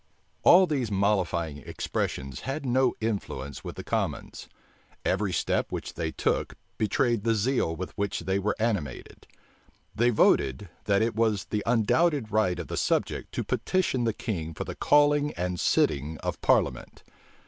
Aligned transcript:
All 0.41 0.65
these 0.65 0.89
mollifying 0.89 1.59
expressions 1.59 2.39
had 2.39 2.65
no 2.65 2.95
influence 3.01 3.63
with 3.63 3.75
the 3.75 3.83
commons. 3.83 4.49
Every 5.05 5.31
step 5.31 5.71
which 5.71 5.93
they 5.93 6.11
took 6.11 6.55
betrayed 6.79 7.23
the 7.23 7.35
zeal 7.35 7.75
with 7.75 7.95
which 7.95 8.21
they 8.21 8.39
were 8.39 8.55
animated. 8.57 9.27
They 9.93 10.09
voted, 10.09 10.69
that 10.85 11.03
it 11.03 11.15
was 11.15 11.45
the 11.51 11.61
undoubted 11.67 12.31
right 12.31 12.57
of 12.57 12.65
the 12.67 12.77
subject 12.77 13.31
to 13.33 13.43
petition 13.43 14.05
the 14.05 14.11
king 14.13 14.55
for 14.55 14.63
the 14.63 14.73
calling 14.73 15.33
and 15.33 15.59
sitting 15.59 16.17
of 16.21 16.41
parliament. 16.41 17.03